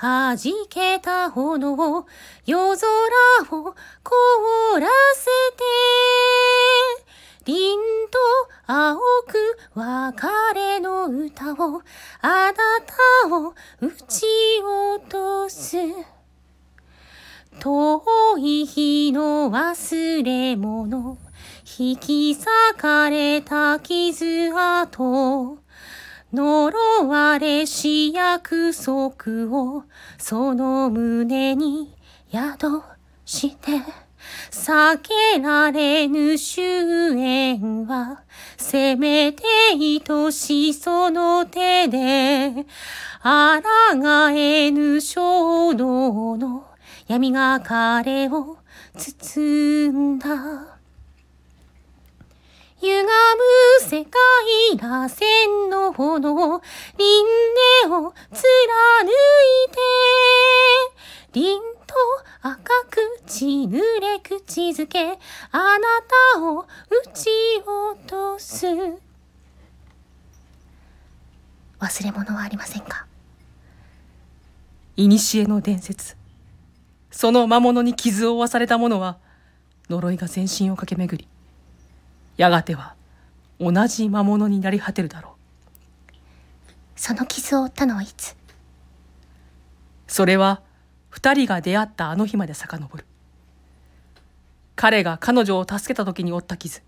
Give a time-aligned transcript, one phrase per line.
[0.00, 0.36] 弾
[0.68, 2.06] けた炎を、
[2.46, 5.64] 夜空を凍らせて、
[7.44, 7.78] 凛
[8.10, 8.18] と
[8.66, 11.82] 青く別れの歌を、
[12.20, 14.26] あなたを打ち
[14.62, 15.76] 落とす。
[17.60, 18.02] 遠
[18.38, 21.18] い日の忘れ物、
[21.78, 22.46] 引き裂
[22.76, 25.61] かれた傷跡、
[26.32, 29.84] 呪われし約束を
[30.18, 31.94] その胸に
[32.32, 32.82] 宿
[33.26, 33.72] して
[34.50, 36.64] 避けられぬ終
[37.16, 38.22] 焉は
[38.56, 39.42] せめて
[39.72, 42.64] 愛しその手で
[43.22, 46.66] 抗えぬ衝動の
[47.08, 48.56] 闇が彼を
[48.96, 50.81] 包んだ。
[52.82, 53.08] 歪む
[53.80, 54.12] 世界
[54.76, 56.60] ら線の炎、輪
[57.86, 58.42] 廻を貫い
[59.70, 59.78] て、
[61.32, 61.94] 凛と
[62.40, 65.16] 赤く血濡れ口づけ、
[65.52, 65.78] あな
[66.34, 66.66] たを打
[67.14, 67.30] ち
[67.64, 68.66] 落とす。
[71.78, 73.06] 忘れ物はありませんか？
[74.96, 76.16] 古の伝説。
[77.12, 79.18] その魔物に傷を負わされた者は、
[79.88, 81.28] 呪いが全身を駆け巡り、
[82.36, 82.94] やがては
[83.60, 85.32] 同じ魔物になり果てるだろう。
[86.96, 88.36] その傷を負ったのはいつ？
[90.06, 90.62] それは
[91.10, 93.04] 二人が出会ったあの日まで遡る。
[94.76, 96.82] 彼が彼女を助けた時に負った傷。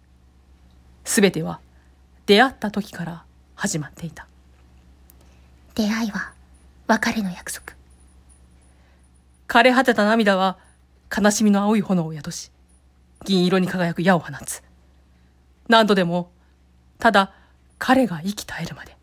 [1.05, 1.61] すべては
[2.27, 4.27] 出会った時から始まっていた。
[5.75, 6.33] 出会いは
[6.87, 7.75] 別れの約束。
[9.47, 10.59] 枯れ果てた涙は
[11.17, 12.51] 悲しみの青い炎を宿し、
[13.25, 14.63] 銀色に輝く矢を放つ。
[15.69, 16.31] 何度でも、
[16.99, 17.33] ただ
[17.79, 18.97] 彼が生き絶えるまで。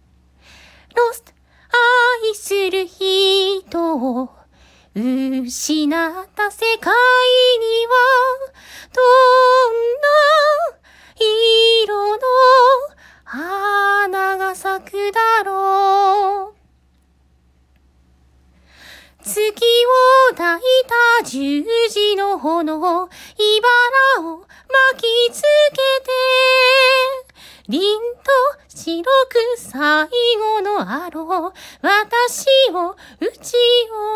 [0.95, 1.31] ロスト、
[2.23, 4.29] 愛する人を
[4.93, 6.93] 失った世界
[7.59, 7.93] には、
[8.93, 9.01] ど
[9.69, 10.07] んな
[11.85, 12.21] 色の
[13.23, 16.61] 花が咲くだろう。
[19.23, 20.61] 月を抱い
[21.19, 23.09] た十字の炎、
[24.17, 24.40] 茨を
[25.01, 25.47] きつけ
[27.25, 27.81] て、凛
[28.23, 28.29] と
[28.67, 30.07] 白く最
[30.37, 33.53] 後のアロー、私を撃ち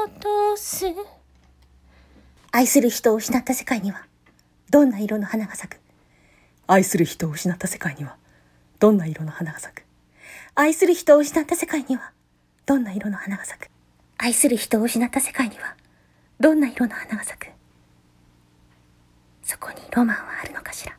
[0.05, 0.85] 落とす。
[2.51, 4.05] 愛する人を失った世界には、
[4.69, 5.79] どんな色の花が咲く。
[6.67, 8.15] 愛する人を失った世界には、
[8.79, 9.85] どんな色の花が咲く。
[10.53, 12.11] 愛する人を失った世界には、
[12.67, 13.69] どんな色の花が咲く。
[14.19, 15.75] 愛する人を失った世界には、
[16.39, 17.54] どんな色の花が咲く
[19.45, 20.97] そこにロマンはあるのかしら？